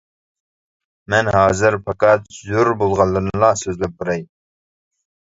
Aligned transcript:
مەن 1.15 1.29
ھازىر 1.35 1.79
پەقەت 1.91 2.27
زۆرۈر 2.39 2.73
بولغانلىرىنىلا 2.83 3.55
سۆزلەپ 3.65 3.99
بېرەي. 4.03 4.29